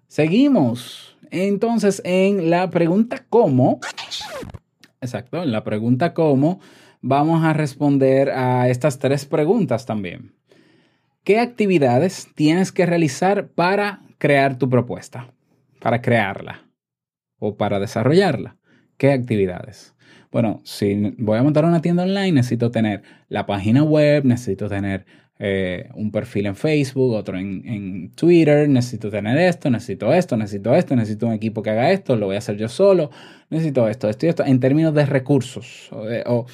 Seguimos. 0.07 1.17
Entonces, 1.31 2.01
en 2.03 2.49
la 2.49 2.69
pregunta 2.69 3.25
cómo, 3.29 3.79
exacto, 5.01 5.43
en 5.43 5.51
la 5.51 5.63
pregunta 5.63 6.13
cómo, 6.13 6.59
vamos 7.01 7.43
a 7.43 7.53
responder 7.53 8.29
a 8.29 8.69
estas 8.69 8.99
tres 8.99 9.25
preguntas 9.25 9.85
también. 9.85 10.33
¿Qué 11.23 11.39
actividades 11.39 12.27
tienes 12.35 12.71
que 12.71 12.85
realizar 12.85 13.47
para 13.47 14.01
crear 14.19 14.57
tu 14.57 14.69
propuesta? 14.69 15.33
Para 15.81 16.01
crearla 16.01 16.69
o 17.39 17.57
para 17.57 17.79
desarrollarla. 17.79 18.57
¿Qué 18.97 19.11
actividades? 19.11 19.94
Bueno, 20.35 20.59
si 20.65 21.13
voy 21.17 21.37
a 21.37 21.43
montar 21.43 21.63
una 21.63 21.81
tienda 21.81 22.03
online, 22.03 22.33
necesito 22.33 22.69
tener 22.69 23.03
la 23.29 23.45
página 23.45 23.83
web, 23.83 24.25
necesito 24.25 24.67
tener 24.67 25.05
eh, 25.39 25.87
un 25.95 26.11
perfil 26.11 26.47
en 26.47 26.57
Facebook, 26.57 27.13
otro 27.13 27.37
en, 27.37 28.11
Twitter, 28.15 28.67
necesito 28.67 29.09
tener 29.09 29.37
esto, 29.37 29.69
necesito 29.69 30.13
esto, 30.13 30.35
necesito 30.35 30.75
esto, 30.75 30.93
necesito 30.93 31.27
un 31.27 31.31
equipo 31.31 31.63
que 31.63 31.69
haga 31.69 31.89
esto, 31.89 32.17
lo 32.17 32.25
voy 32.25 32.35
a 32.35 32.39
hacer 32.39 32.57
yo 32.57 32.67
solo, 32.67 33.11
necesito 33.49 33.87
esto, 33.87 34.09
esto 34.09 34.25
y 34.25 34.29
esto, 34.29 34.43
en 34.43 34.59
términos 34.59 34.93
de 34.93 35.05
recursos 35.05 35.89
o 35.91 36.45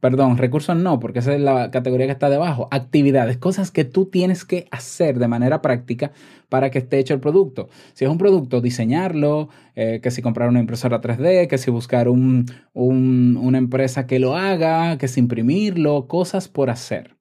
Perdón, 0.00 0.38
recursos 0.38 0.76
no, 0.76 1.00
porque 1.00 1.18
esa 1.18 1.34
es 1.34 1.40
la 1.40 1.72
categoría 1.72 2.06
que 2.06 2.12
está 2.12 2.30
debajo. 2.30 2.68
Actividades, 2.70 3.36
cosas 3.36 3.72
que 3.72 3.84
tú 3.84 4.06
tienes 4.06 4.44
que 4.44 4.68
hacer 4.70 5.18
de 5.18 5.26
manera 5.26 5.60
práctica 5.60 6.12
para 6.48 6.70
que 6.70 6.78
esté 6.78 7.00
hecho 7.00 7.14
el 7.14 7.20
producto. 7.20 7.68
Si 7.94 8.04
es 8.04 8.10
un 8.10 8.16
producto, 8.18 8.60
diseñarlo, 8.60 9.48
eh, 9.74 9.98
que 10.00 10.12
si 10.12 10.22
comprar 10.22 10.48
una 10.48 10.60
impresora 10.60 11.00
3D, 11.00 11.48
que 11.48 11.58
si 11.58 11.72
buscar 11.72 12.08
una 12.08 13.58
empresa 13.58 14.06
que 14.06 14.20
lo 14.20 14.36
haga, 14.36 14.98
que 14.98 15.08
si 15.08 15.18
imprimirlo, 15.18 16.06
cosas 16.06 16.46
por 16.46 16.70
hacer. 16.70 17.16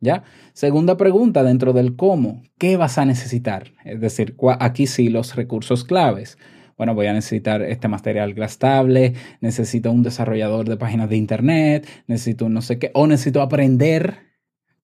¿Ya? 0.00 0.22
Segunda 0.52 0.96
pregunta 0.96 1.42
dentro 1.42 1.72
del 1.72 1.96
cómo, 1.96 2.42
¿qué 2.56 2.76
vas 2.76 2.98
a 2.98 3.04
necesitar? 3.04 3.72
Es 3.84 4.00
decir, 4.00 4.36
aquí 4.60 4.86
sí 4.86 5.08
los 5.08 5.34
recursos 5.34 5.84
claves 5.84 6.38
bueno, 6.78 6.94
voy 6.94 7.06
a 7.06 7.12
necesitar 7.12 7.60
este 7.62 7.88
material 7.88 8.34
glastable, 8.34 9.14
necesito 9.40 9.90
un 9.90 10.04
desarrollador 10.04 10.68
de 10.68 10.76
páginas 10.76 11.10
de 11.10 11.16
internet, 11.16 11.86
necesito 12.06 12.48
no 12.48 12.62
sé 12.62 12.78
qué, 12.78 12.92
o 12.94 13.08
necesito 13.08 13.42
aprender 13.42 14.20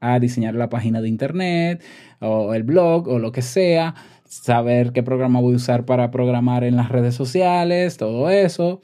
a 0.01 0.19
diseñar 0.19 0.55
la 0.55 0.69
página 0.69 1.01
de 1.01 1.09
internet 1.09 1.83
o 2.21 2.53
el 2.53 2.65
blog 2.65 3.09
o 3.09 3.19
lo 3.21 3.31
que 3.31 3.43
sea, 3.43 3.95
saber 4.25 4.93
qué 4.93 5.05
programa 5.05 5.41
voy 5.41 5.55
a 5.55 5.57
usar 5.57 5.87
para 5.87 6.11
programar 6.11 6.65
en 6.65 6.77
las 6.77 6.89
redes 6.89 7.15
sociales, 7.15 7.97
todo 7.97 8.29
eso. 8.29 8.81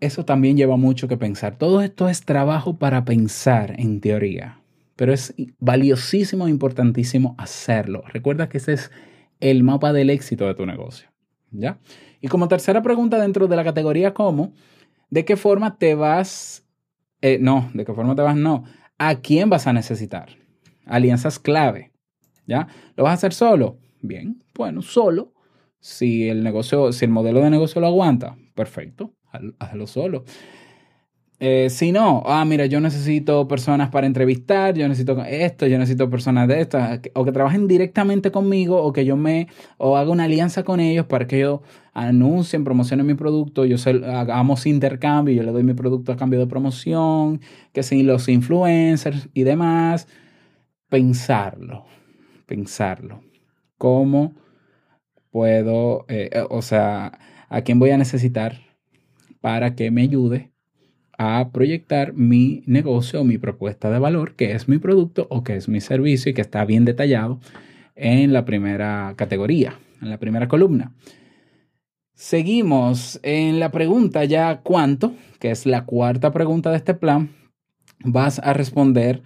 Eso 0.00 0.24
también 0.24 0.56
lleva 0.56 0.76
mucho 0.76 1.06
que 1.06 1.16
pensar. 1.16 1.56
Todo 1.56 1.80
esto 1.82 2.08
es 2.08 2.24
trabajo 2.24 2.78
para 2.78 3.04
pensar 3.04 3.78
en 3.78 4.00
teoría, 4.00 4.60
pero 4.96 5.12
es 5.12 5.34
valiosísimo 5.60 6.48
importantísimo 6.48 7.36
hacerlo. 7.38 8.02
Recuerda 8.08 8.48
que 8.48 8.58
ese 8.58 8.72
es 8.72 8.90
el 9.38 9.62
mapa 9.62 9.92
del 9.92 10.10
éxito 10.10 10.48
de 10.48 10.56
tu 10.56 10.66
negocio. 10.66 11.11
¿Ya? 11.52 11.78
Y 12.20 12.28
como 12.28 12.48
tercera 12.48 12.82
pregunta 12.82 13.18
dentro 13.20 13.46
de 13.46 13.56
la 13.56 13.64
categoría 13.64 14.14
cómo, 14.14 14.52
¿de 15.10 15.24
qué 15.24 15.36
forma 15.36 15.76
te 15.78 15.94
vas, 15.94 16.64
eh, 17.20 17.38
no, 17.40 17.70
de 17.74 17.84
qué 17.84 17.92
forma 17.94 18.14
te 18.16 18.22
vas, 18.22 18.36
no, 18.36 18.64
¿a 18.98 19.16
quién 19.16 19.50
vas 19.50 19.66
a 19.66 19.72
necesitar? 19.72 20.30
Alianzas 20.86 21.38
clave, 21.38 21.92
¿ya? 22.46 22.68
¿Lo 22.96 23.04
vas 23.04 23.12
a 23.12 23.14
hacer 23.14 23.34
solo? 23.34 23.78
Bien, 24.00 24.42
bueno, 24.54 24.82
solo. 24.82 25.32
Si 25.80 26.28
el 26.28 26.44
negocio, 26.44 26.92
si 26.92 27.04
el 27.04 27.10
modelo 27.10 27.40
de 27.40 27.50
negocio 27.50 27.80
lo 27.80 27.88
aguanta, 27.88 28.36
perfecto, 28.54 29.14
hazlo 29.58 29.86
solo. 29.86 30.24
Eh, 31.44 31.70
si 31.70 31.90
no, 31.90 32.22
ah, 32.26 32.44
mira, 32.44 32.66
yo 32.66 32.78
necesito 32.80 33.48
personas 33.48 33.90
para 33.90 34.06
entrevistar, 34.06 34.74
yo 34.76 34.86
necesito 34.86 35.20
esto, 35.24 35.66
yo 35.66 35.76
necesito 35.76 36.08
personas 36.08 36.46
de 36.46 36.60
esto, 36.60 36.78
o 37.14 37.24
que 37.24 37.32
trabajen 37.32 37.66
directamente 37.66 38.30
conmigo, 38.30 38.80
o 38.80 38.92
que 38.92 39.04
yo 39.04 39.16
me, 39.16 39.48
o 39.76 39.96
haga 39.96 40.12
una 40.12 40.22
alianza 40.24 40.62
con 40.62 40.78
ellos 40.78 41.06
para 41.06 41.26
que 41.26 41.38
ellos 41.38 41.58
anuncien, 41.94 42.62
promocionen 42.62 43.06
mi 43.06 43.14
producto, 43.14 43.64
yo 43.64 43.76
hagamos 44.06 44.66
intercambio, 44.66 45.34
yo 45.34 45.42
le 45.42 45.50
doy 45.50 45.64
mi 45.64 45.74
producto 45.74 46.12
a 46.12 46.16
cambio 46.16 46.38
de 46.38 46.46
promoción, 46.46 47.40
que 47.72 47.82
si 47.82 48.04
los 48.04 48.28
influencers 48.28 49.28
y 49.34 49.42
demás, 49.42 50.06
pensarlo, 50.88 51.86
pensarlo. 52.46 53.22
¿Cómo 53.78 54.34
puedo, 55.30 56.04
eh, 56.08 56.30
o 56.50 56.62
sea, 56.62 57.18
a 57.48 57.62
quién 57.62 57.78
voy 57.78 57.90
a 57.90 57.98
necesitar 57.98 58.60
para 59.40 59.74
que 59.74 59.90
me 59.90 60.02
ayude? 60.02 60.51
A 61.18 61.50
proyectar 61.52 62.14
mi 62.14 62.62
negocio 62.66 63.20
o 63.20 63.24
mi 63.24 63.38
propuesta 63.38 63.90
de 63.90 63.98
valor, 63.98 64.34
que 64.34 64.52
es 64.52 64.68
mi 64.68 64.78
producto 64.78 65.26
o 65.30 65.44
que 65.44 65.56
es 65.56 65.68
mi 65.68 65.80
servicio 65.80 66.30
y 66.30 66.34
que 66.34 66.40
está 66.40 66.64
bien 66.64 66.84
detallado 66.84 67.40
en 67.94 68.32
la 68.32 68.44
primera 68.44 69.14
categoría, 69.16 69.78
en 70.00 70.10
la 70.10 70.18
primera 70.18 70.48
columna. 70.48 70.92
Seguimos 72.14 73.18
en 73.22 73.58
la 73.58 73.70
pregunta 73.70 74.24
ya 74.24 74.60
cuánto, 74.62 75.14
que 75.38 75.50
es 75.50 75.66
la 75.66 75.84
cuarta 75.84 76.32
pregunta 76.32 76.70
de 76.70 76.76
este 76.76 76.94
plan. 76.94 77.30
Vas 78.04 78.38
a 78.38 78.52
responder, 78.52 79.22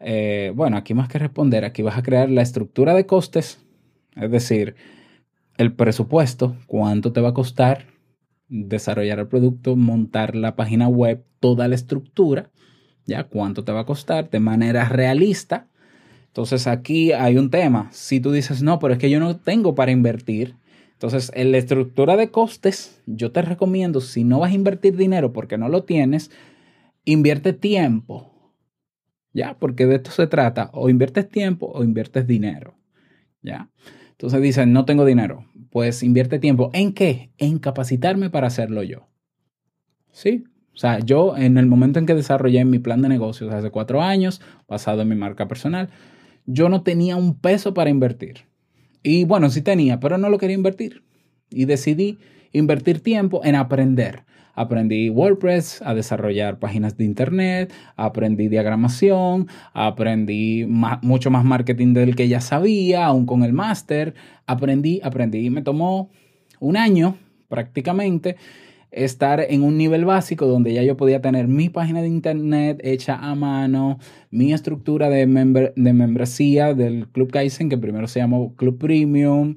eh, 0.00 0.52
bueno, 0.54 0.76
aquí 0.76 0.94
más 0.94 1.08
que 1.08 1.18
responder, 1.18 1.64
aquí 1.64 1.82
vas 1.82 1.98
a 1.98 2.02
crear 2.02 2.30
la 2.30 2.42
estructura 2.42 2.94
de 2.94 3.06
costes, 3.06 3.64
es 4.16 4.30
decir, 4.30 4.76
el 5.56 5.72
presupuesto, 5.72 6.56
cuánto 6.66 7.12
te 7.12 7.20
va 7.20 7.30
a 7.30 7.34
costar 7.34 7.97
desarrollar 8.48 9.18
el 9.18 9.28
producto, 9.28 9.76
montar 9.76 10.34
la 10.34 10.56
página 10.56 10.88
web, 10.88 11.24
toda 11.40 11.68
la 11.68 11.74
estructura, 11.74 12.50
ya 13.06 13.24
cuánto 13.24 13.64
te 13.64 13.72
va 13.72 13.80
a 13.80 13.86
costar 13.86 14.30
de 14.30 14.40
manera 14.40 14.88
realista. 14.88 15.68
Entonces 16.26 16.66
aquí 16.66 17.12
hay 17.12 17.36
un 17.36 17.50
tema. 17.50 17.88
Si 17.92 18.20
tú 18.20 18.32
dices, 18.32 18.62
no, 18.62 18.78
pero 18.78 18.94
es 18.94 18.98
que 18.98 19.10
yo 19.10 19.20
no 19.20 19.36
tengo 19.36 19.74
para 19.74 19.90
invertir. 19.90 20.56
Entonces, 20.92 21.30
en 21.34 21.52
la 21.52 21.58
estructura 21.58 22.16
de 22.16 22.32
costes, 22.32 23.00
yo 23.06 23.30
te 23.30 23.40
recomiendo, 23.42 24.00
si 24.00 24.24
no 24.24 24.40
vas 24.40 24.50
a 24.50 24.56
invertir 24.56 24.96
dinero 24.96 25.32
porque 25.32 25.56
no 25.56 25.68
lo 25.68 25.84
tienes, 25.84 26.32
invierte 27.04 27.52
tiempo. 27.52 28.52
¿Ya? 29.32 29.56
Porque 29.60 29.86
de 29.86 29.96
esto 29.96 30.10
se 30.10 30.26
trata. 30.26 30.70
O 30.72 30.88
inviertes 30.88 31.28
tiempo 31.28 31.70
o 31.72 31.84
inviertes 31.84 32.26
dinero. 32.26 32.74
¿Ya? 33.42 33.70
Entonces 34.10 34.42
dicen, 34.42 34.72
no 34.72 34.84
tengo 34.84 35.04
dinero. 35.04 35.44
Pues 35.78 36.02
invierte 36.02 36.40
tiempo. 36.40 36.70
¿En 36.72 36.92
qué? 36.92 37.30
En 37.38 37.60
capacitarme 37.60 38.30
para 38.30 38.48
hacerlo 38.48 38.82
yo. 38.82 39.06
¿Sí? 40.10 40.42
O 40.74 40.76
sea, 40.76 40.98
yo 40.98 41.36
en 41.36 41.56
el 41.56 41.66
momento 41.66 42.00
en 42.00 42.06
que 42.06 42.16
desarrollé 42.16 42.64
mi 42.64 42.80
plan 42.80 43.00
de 43.00 43.08
negocios 43.08 43.54
hace 43.54 43.70
cuatro 43.70 44.02
años, 44.02 44.40
basado 44.66 45.02
en 45.02 45.08
mi 45.08 45.14
marca 45.14 45.46
personal, 45.46 45.88
yo 46.46 46.68
no 46.68 46.82
tenía 46.82 47.14
un 47.14 47.38
peso 47.38 47.74
para 47.74 47.90
invertir. 47.90 48.38
Y 49.04 49.24
bueno, 49.24 49.50
sí 49.50 49.62
tenía, 49.62 50.00
pero 50.00 50.18
no 50.18 50.30
lo 50.30 50.38
quería 50.38 50.56
invertir. 50.56 51.04
Y 51.50 51.64
decidí 51.64 52.18
invertir 52.52 53.00
tiempo 53.00 53.40
en 53.44 53.54
aprender. 53.54 54.24
Aprendí 54.54 55.08
WordPress, 55.08 55.82
a 55.82 55.94
desarrollar 55.94 56.58
páginas 56.58 56.96
de 56.96 57.04
internet, 57.04 57.72
aprendí 57.94 58.48
diagramación, 58.48 59.46
aprendí 59.72 60.66
mucho 60.66 61.30
más 61.30 61.44
marketing 61.44 61.94
del 61.94 62.16
que 62.16 62.26
ya 62.26 62.40
sabía, 62.40 63.06
aún 63.06 63.24
con 63.24 63.44
el 63.44 63.52
máster. 63.52 64.14
Aprendí, 64.46 65.00
aprendí. 65.04 65.48
Me 65.50 65.62
tomó 65.62 66.10
un 66.58 66.76
año 66.76 67.16
prácticamente 67.48 68.34
estar 68.90 69.40
en 69.48 69.62
un 69.62 69.76
nivel 69.76 70.04
básico 70.04 70.46
donde 70.46 70.72
ya 70.72 70.82
yo 70.82 70.96
podía 70.96 71.20
tener 71.20 71.46
mi 71.46 71.68
página 71.68 72.02
de 72.02 72.08
internet 72.08 72.80
hecha 72.82 73.14
a 73.14 73.36
mano, 73.36 73.98
mi 74.30 74.52
estructura 74.52 75.08
de, 75.08 75.72
de 75.76 75.92
membresía 75.92 76.74
del 76.74 77.06
Club 77.08 77.30
Kaizen, 77.30 77.68
que 77.68 77.78
primero 77.78 78.08
se 78.08 78.18
llamó 78.18 78.56
Club 78.56 78.78
Premium. 78.78 79.56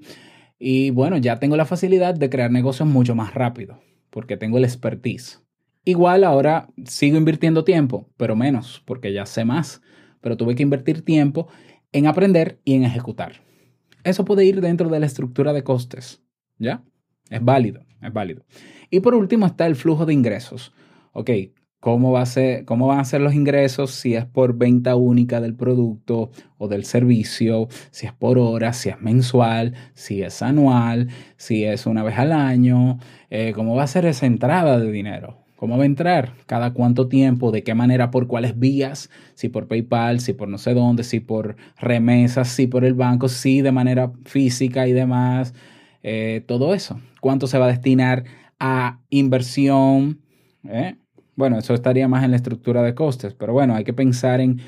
Y 0.63 0.91
bueno, 0.91 1.18
ya 1.18 1.39
tengo 1.39 1.58
la 1.58 1.65
facilidad 1.65 2.13
de 2.13 2.30
crear 2.30 2.51
negocios 2.51 2.88
mucho 2.88 3.15
más 3.15 3.34
rápido 3.34 3.82
porque 4.12 4.38
tengo 4.38 4.60
el 4.60 4.63
expertise. 4.63 5.41
Igual 5.86 6.24
ahora 6.24 6.68
sigo 6.86 7.18
invirtiendo 7.18 7.63
tiempo, 7.63 8.08
pero 8.15 8.36
menos, 8.36 8.84
porque 8.86 9.12
ya 9.12 9.25
sé 9.25 9.44
más. 9.44 9.82
Pero 10.22 10.38
tuve 10.38 10.53
que 10.53 10.62
invertir 10.62 11.03
tiempo 11.03 11.48
en 11.91 12.06
aprender 12.06 12.60
y 12.63 12.75
en 12.75 12.84
ejecutar. 12.84 13.41
Eso 14.03 14.24
puede 14.24 14.46
ir 14.46 14.62
dentro 14.62 14.89
de 14.89 15.00
la 15.00 15.08
estructura 15.08 15.51
de 15.51 15.63
costes. 15.63 16.22
¿Ya? 16.60 16.84
Es 17.32 17.44
válido, 17.44 17.84
es 18.00 18.13
válido. 18.13 18.46
Y 18.91 19.00
por 19.00 19.15
último 19.15 19.48
está 19.48 19.65
el 19.65 19.75
flujo 19.75 20.06
de 20.06 20.13
ingresos. 20.13 20.74
Ok, 21.13 21.32
¿cómo, 21.82 22.14
va 22.14 22.22
a 22.22 22.26
ser, 22.26 22.64
¿cómo 22.64 22.88
van 22.88 23.00
a 23.00 23.04
ser 23.04 23.20
los 23.20 23.34
ingresos 23.34 23.92
si 23.92 24.16
es 24.16 24.26
por 24.26 24.58
venta 24.58 24.96
única 24.96 25.42
del 25.42 25.56
producto 25.56 26.32
o 26.58 26.70
del 26.70 26.86
servicio? 26.86 27.68
Si 27.92 28.06
es 28.06 28.14
por 28.14 28.40
hora, 28.40 28.72
si 28.72 28.88
es 28.88 29.02
mensual, 29.02 29.74
si 29.94 30.22
es 30.22 30.42
anual, 30.42 31.10
si 31.36 31.66
es 31.66 31.86
una 31.86 32.04
vez 32.04 32.18
al 32.18 32.32
año. 32.32 33.00
Eh, 33.30 33.52
¿Cómo 33.54 33.76
va 33.76 33.84
a 33.84 33.88
ser 33.88 34.06
esa 34.06 34.26
entrada 34.26 34.80
de 34.80 34.90
dinero? 34.92 35.42
¿Cómo 35.58 35.78
va 35.78 35.84
a 35.84 35.86
entrar? 35.86 36.34
¿Cada 36.48 36.74
cuánto 36.74 37.08
tiempo? 37.08 37.52
¿De 37.52 37.64
qué 37.64 37.76
manera? 37.76 38.10
¿Por 38.10 38.28
cuáles 38.28 38.58
vías? 38.58 39.10
Si 39.36 39.50
por 39.50 39.68
PayPal, 39.68 40.20
si 40.20 40.34
por 40.34 40.48
no 40.48 40.58
sé 40.58 40.74
dónde, 40.74 41.04
si 41.04 41.20
por 41.20 41.56
remesas, 41.80 42.48
si 42.48 42.66
por 42.68 42.86
el 42.86 42.94
banco, 42.94 43.28
si 43.28 43.62
de 43.62 43.72
manera 43.72 44.12
física 44.26 44.88
y 44.88 44.94
demás. 44.94 45.54
Eh, 46.04 46.44
todo 46.48 46.74
eso. 46.74 47.00
¿Cuánto 47.20 47.46
se 47.46 47.60
va 47.60 47.66
a 47.66 47.70
destinar 47.70 48.24
a 48.60 49.02
inversión? 49.12 50.22
¿Eh? 50.64 50.96
Bueno, 51.36 51.58
eso 51.58 51.74
estaría 51.74 52.08
más 52.08 52.24
en 52.24 52.32
la 52.32 52.38
estructura 52.38 52.84
de 52.84 52.94
costes, 52.94 53.34
pero 53.34 53.54
bueno, 53.54 53.76
hay 53.76 53.84
que 53.84 53.94
pensar 53.94 54.42
en 54.42 54.62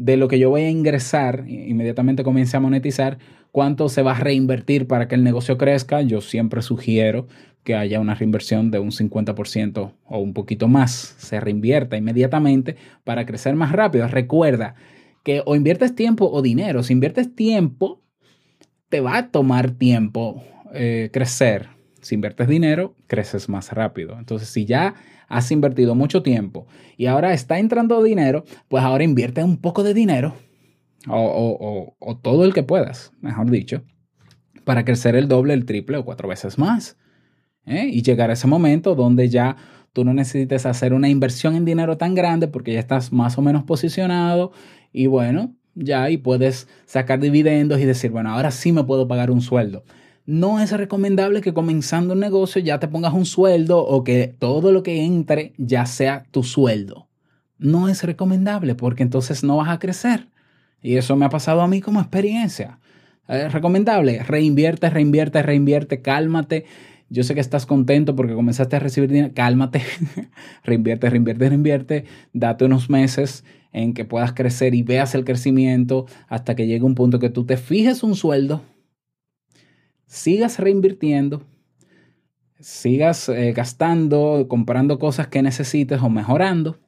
de 0.00 0.16
lo 0.16 0.28
que 0.28 0.38
yo 0.38 0.48
voy 0.48 0.62
a 0.62 0.70
ingresar, 0.70 1.44
inmediatamente 1.46 2.24
comience 2.24 2.56
a 2.56 2.60
monetizar, 2.60 3.18
cuánto 3.52 3.90
se 3.90 4.00
va 4.00 4.12
a 4.12 4.20
reinvertir 4.20 4.86
para 4.86 5.08
que 5.08 5.14
el 5.14 5.22
negocio 5.22 5.58
crezca. 5.58 6.00
Yo 6.00 6.22
siempre 6.22 6.62
sugiero 6.62 7.26
que 7.64 7.74
haya 7.74 8.00
una 8.00 8.14
reinversión 8.14 8.70
de 8.70 8.78
un 8.78 8.92
50% 8.92 9.92
o 10.06 10.18
un 10.18 10.32
poquito 10.32 10.68
más, 10.68 11.14
se 11.18 11.38
reinvierta 11.38 11.98
inmediatamente 11.98 12.76
para 13.04 13.26
crecer 13.26 13.54
más 13.56 13.72
rápido. 13.72 14.08
Recuerda 14.08 14.74
que 15.22 15.42
o 15.44 15.54
inviertes 15.54 15.94
tiempo 15.94 16.30
o 16.30 16.40
dinero. 16.40 16.82
Si 16.82 16.94
inviertes 16.94 17.34
tiempo, 17.34 18.00
te 18.88 19.00
va 19.00 19.18
a 19.18 19.30
tomar 19.30 19.72
tiempo 19.72 20.42
eh, 20.72 21.10
crecer. 21.12 21.68
Si 22.00 22.14
inviertes 22.14 22.48
dinero, 22.48 22.94
creces 23.06 23.50
más 23.50 23.70
rápido. 23.72 24.18
Entonces, 24.18 24.48
si 24.48 24.64
ya 24.64 24.94
has 25.30 25.50
invertido 25.50 25.94
mucho 25.94 26.22
tiempo 26.22 26.66
y 26.98 27.06
ahora 27.06 27.32
está 27.32 27.58
entrando 27.58 28.02
dinero, 28.02 28.44
pues 28.68 28.84
ahora 28.84 29.04
invierte 29.04 29.42
un 29.42 29.56
poco 29.56 29.82
de 29.82 29.94
dinero 29.94 30.34
o, 31.08 31.96
todo 32.20 32.44
el 32.44 32.52
que 32.52 32.62
puedas, 32.62 33.12
mejor 33.22 33.50
dicho, 33.50 33.82
para 34.64 34.84
crecer 34.84 35.16
el 35.16 35.28
doble, 35.28 35.54
el 35.54 35.64
triple 35.64 35.96
o 35.96 36.04
cuatro 36.04 36.28
veces 36.28 36.58
más. 36.58 36.98
¿eh? 37.66 37.88
y 37.90 38.02
llegar 38.02 38.30
a 38.30 38.32
ese 38.32 38.46
momento 38.46 38.94
donde 38.94 39.28
ya 39.28 39.56
tú 39.92 40.04
no 40.04 40.12
necesites 40.12 40.66
hacer 40.66 40.92
una 40.92 41.08
inversión 41.08 41.54
en 41.54 41.64
dinero 41.64 41.96
tan 41.96 42.14
grande 42.14 42.48
porque 42.48 42.72
ya 42.72 42.80
estás 42.80 43.12
más 43.12 43.38
o 43.38 43.42
menos 43.42 43.64
posicionado 43.64 44.52
y 44.92 45.06
bueno, 45.06 45.54
ya 45.74 46.10
y 46.10 46.16
puedes 46.16 46.68
sacar 46.86 47.20
dividendos 47.20 47.80
y 47.80 47.84
decir, 47.84 48.10
bueno, 48.10 48.30
ahora 48.30 48.50
sí 48.50 48.72
me 48.72 48.84
puedo 48.84 49.06
pagar 49.06 49.30
un 49.30 49.40
sueldo. 49.40 49.84
No 50.30 50.60
es 50.60 50.70
recomendable 50.70 51.40
que 51.40 51.52
comenzando 51.52 52.14
un 52.14 52.20
negocio 52.20 52.62
ya 52.62 52.78
te 52.78 52.86
pongas 52.86 53.14
un 53.14 53.26
sueldo 53.26 53.84
o 53.84 54.04
que 54.04 54.32
todo 54.38 54.70
lo 54.70 54.84
que 54.84 55.04
entre 55.04 55.54
ya 55.58 55.86
sea 55.86 56.22
tu 56.30 56.44
sueldo. 56.44 57.08
No 57.58 57.88
es 57.88 58.04
recomendable 58.04 58.76
porque 58.76 59.02
entonces 59.02 59.42
no 59.42 59.56
vas 59.56 59.70
a 59.70 59.80
crecer. 59.80 60.28
Y 60.80 60.98
eso 60.98 61.16
me 61.16 61.26
ha 61.26 61.30
pasado 61.30 61.62
a 61.62 61.66
mí 61.66 61.80
como 61.80 62.00
experiencia. 62.00 62.78
Es 63.26 63.52
recomendable, 63.52 64.22
reinvierte, 64.22 64.88
reinvierte, 64.88 65.42
reinvierte, 65.42 66.00
cálmate 66.00 66.64
yo 67.12 67.24
sé 67.24 67.34
que 67.34 67.40
estás 67.40 67.66
contento 67.66 68.14
porque 68.14 68.34
comenzaste 68.34 68.76
a 68.76 68.78
recibir 68.78 69.10
dinero. 69.10 69.32
Cálmate, 69.34 69.82
reinvierte, 70.64 71.10
reinvierte, 71.10 71.48
reinvierte. 71.48 72.04
Date 72.32 72.64
unos 72.64 72.88
meses 72.88 73.44
en 73.72 73.94
que 73.94 74.04
puedas 74.04 74.32
crecer 74.32 74.76
y 74.76 74.84
veas 74.84 75.16
el 75.16 75.24
crecimiento 75.24 76.06
hasta 76.28 76.54
que 76.54 76.68
llegue 76.68 76.84
un 76.84 76.94
punto 76.94 77.18
que 77.18 77.28
tú 77.28 77.44
te 77.44 77.56
fijes 77.56 78.04
un 78.04 78.14
sueldo, 78.14 78.62
sigas 80.10 80.58
reinvirtiendo, 80.58 81.42
sigas 82.58 83.28
eh, 83.28 83.52
gastando, 83.52 84.46
comprando 84.48 84.98
cosas 84.98 85.28
que 85.28 85.40
necesites 85.40 86.02
o 86.02 86.10
mejorando 86.10 86.80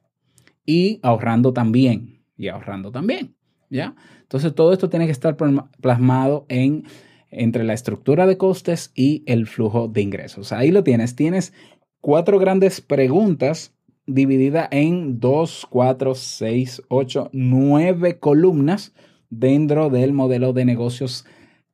y 0.65 0.99
ahorrando 1.03 1.53
también. 1.53 2.21
Y 2.37 2.49
ahorrando 2.49 2.91
también. 2.91 3.35
¿Ya? 3.69 3.95
Entonces 4.21 4.53
todo 4.53 4.73
esto 4.73 4.89
tiene 4.89 5.05
que 5.05 5.13
estar 5.13 5.37
plasmado 5.81 6.45
en 6.49 6.83
entre 7.31 7.63
la 7.63 7.73
estructura 7.73 8.27
de 8.27 8.37
costes 8.37 8.91
y 8.93 9.23
el 9.25 9.47
flujo 9.47 9.87
de 9.87 10.01
ingresos. 10.01 10.51
Ahí 10.51 10.69
lo 10.69 10.83
tienes. 10.83 11.15
Tienes 11.15 11.53
cuatro 12.01 12.37
grandes 12.37 12.81
preguntas 12.81 13.73
divididas 14.05 14.67
en 14.69 15.19
dos, 15.19 15.65
cuatro, 15.67 16.13
seis, 16.13 16.83
ocho, 16.89 17.29
nueve 17.31 18.19
columnas 18.19 18.93
dentro 19.29 19.89
del 19.89 20.13
modelo 20.13 20.53
de 20.53 20.65
negocios 20.65 21.25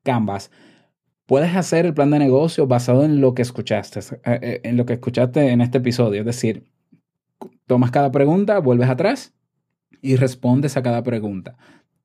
Canvas. 0.04 0.52
Puedes 1.30 1.56
hacer 1.56 1.86
el 1.86 1.94
plan 1.94 2.12
de 2.12 2.20
negocio 2.20 2.68
basado 2.68 3.06
en 3.06 3.22
lo 3.22 3.34
que 3.34 3.44
escuchaste, 3.44 4.00
eh, 4.00 4.40
eh, 4.42 4.62
en 4.64 4.76
lo 4.76 4.86
que 4.86 4.94
escuchaste 4.94 5.52
en 5.52 5.62
este 5.62 5.78
episodio. 5.78 6.20
Es 6.20 6.26
decir, 6.26 6.66
tomas 7.68 7.92
cada 7.92 8.12
pregunta, 8.12 8.60
vuelves 8.60 8.90
atrás 8.90 9.34
y 10.02 10.18
respondes 10.18 10.76
a 10.76 10.84
cada 10.84 11.04
pregunta 11.04 11.56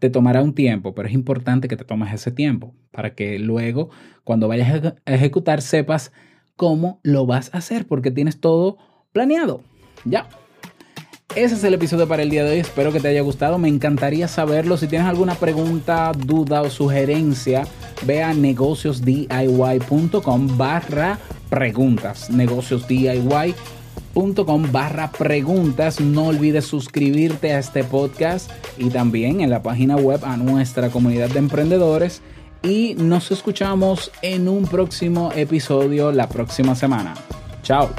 te 0.04 0.10
tomará 0.10 0.42
un 0.42 0.54
tiempo, 0.54 0.94
pero 0.94 1.08
es 1.08 1.14
importante 1.14 1.66
que 1.66 1.78
te 1.78 1.84
tomes 1.86 2.12
ese 2.12 2.30
tiempo 2.30 2.74
para 2.90 3.14
que 3.14 3.38
luego, 3.38 3.88
cuando 4.22 4.48
vayas 4.48 4.84
a 5.06 5.14
ejecutar, 5.14 5.62
sepas 5.62 6.12
cómo 6.56 7.00
lo 7.02 7.24
vas 7.24 7.54
a 7.54 7.58
hacer, 7.58 7.86
porque 7.86 8.10
tienes 8.10 8.38
todo 8.38 8.76
planeado. 9.12 9.62
Ya. 10.04 10.28
Ese 11.36 11.54
es 11.56 11.64
el 11.64 11.74
episodio 11.74 12.06
para 12.06 12.22
el 12.22 12.30
día 12.30 12.44
de 12.44 12.52
hoy. 12.52 12.60
Espero 12.60 12.92
que 12.92 13.00
te 13.00 13.08
haya 13.08 13.22
gustado. 13.22 13.58
Me 13.58 13.68
encantaría 13.68 14.28
saberlo. 14.28 14.76
Si 14.76 14.86
tienes 14.86 15.08
alguna 15.08 15.34
pregunta, 15.34 16.12
duda 16.16 16.62
o 16.62 16.70
sugerencia, 16.70 17.66
ve 18.02 18.22
a 18.22 18.32
negociosdiy.com 18.32 20.56
barra 20.56 21.18
preguntas. 21.50 22.30
Negocios 22.30 22.86
DIY 22.86 23.52
com 24.14 24.70
barra 24.70 25.10
preguntas. 25.10 26.00
No 26.00 26.26
olvides 26.26 26.66
suscribirte 26.66 27.52
a 27.52 27.58
este 27.58 27.82
podcast 27.82 28.48
y 28.78 28.90
también 28.90 29.40
en 29.40 29.50
la 29.50 29.60
página 29.60 29.96
web 29.96 30.24
a 30.24 30.36
nuestra 30.36 30.90
comunidad 30.90 31.30
de 31.30 31.40
emprendedores. 31.40 32.22
Y 32.62 32.94
nos 32.94 33.32
escuchamos 33.32 34.12
en 34.22 34.48
un 34.48 34.66
próximo 34.66 35.32
episodio 35.34 36.12
la 36.12 36.28
próxima 36.28 36.76
semana. 36.76 37.14
Chao. 37.64 37.90